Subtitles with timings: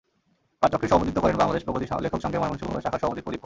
[0.61, 3.39] পাঠচক্রে সভাপতিত্ব করেন বাংলাদেশ প্রগতি লেখক সংঘের ময়মনসিংহ শাখার সভাপতি প্রদীপ কর।